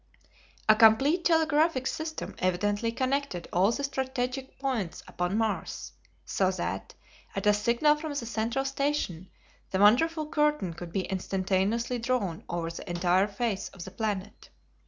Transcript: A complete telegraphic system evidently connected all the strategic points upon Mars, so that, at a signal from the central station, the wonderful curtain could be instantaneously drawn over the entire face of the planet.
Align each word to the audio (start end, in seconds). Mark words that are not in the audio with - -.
A 0.67 0.75
complete 0.75 1.23
telegraphic 1.25 1.85
system 1.85 2.33
evidently 2.39 2.91
connected 2.91 3.47
all 3.53 3.71
the 3.71 3.83
strategic 3.83 4.57
points 4.57 5.03
upon 5.07 5.37
Mars, 5.37 5.91
so 6.25 6.49
that, 6.49 6.95
at 7.35 7.45
a 7.45 7.53
signal 7.53 7.95
from 7.97 8.13
the 8.15 8.25
central 8.25 8.65
station, 8.65 9.29
the 9.69 9.77
wonderful 9.77 10.25
curtain 10.25 10.73
could 10.73 10.91
be 10.91 11.01
instantaneously 11.01 11.99
drawn 11.99 12.43
over 12.49 12.71
the 12.71 12.89
entire 12.89 13.27
face 13.27 13.69
of 13.69 13.83
the 13.83 13.91
planet. 13.91 14.49